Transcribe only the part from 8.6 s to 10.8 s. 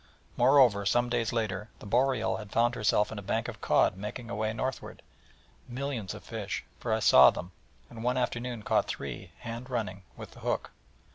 caught three, hand running, with the hook.